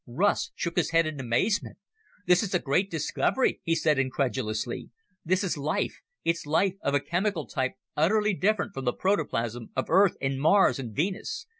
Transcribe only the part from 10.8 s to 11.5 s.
Venus.